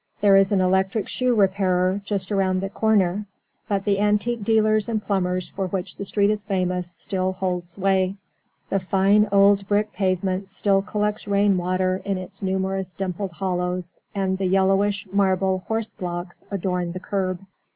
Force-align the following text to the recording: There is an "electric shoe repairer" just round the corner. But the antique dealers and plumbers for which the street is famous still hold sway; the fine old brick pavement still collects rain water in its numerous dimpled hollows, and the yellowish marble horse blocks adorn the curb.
There 0.19 0.35
is 0.35 0.51
an 0.51 0.61
"electric 0.61 1.07
shoe 1.07 1.35
repairer" 1.35 2.01
just 2.03 2.31
round 2.31 2.59
the 2.61 2.69
corner. 2.71 3.27
But 3.67 3.85
the 3.85 3.99
antique 3.99 4.43
dealers 4.43 4.89
and 4.89 4.99
plumbers 4.99 5.49
for 5.49 5.67
which 5.67 5.95
the 5.95 6.05
street 6.05 6.31
is 6.31 6.43
famous 6.43 6.89
still 6.91 7.33
hold 7.33 7.65
sway; 7.65 8.15
the 8.69 8.79
fine 8.79 9.29
old 9.31 9.67
brick 9.67 9.93
pavement 9.93 10.49
still 10.49 10.81
collects 10.81 11.27
rain 11.27 11.55
water 11.55 12.01
in 12.03 12.17
its 12.17 12.41
numerous 12.41 12.95
dimpled 12.95 13.33
hollows, 13.33 13.99
and 14.15 14.39
the 14.39 14.47
yellowish 14.47 15.05
marble 15.13 15.65
horse 15.67 15.93
blocks 15.93 16.43
adorn 16.49 16.93
the 16.93 16.99
curb. 16.99 17.37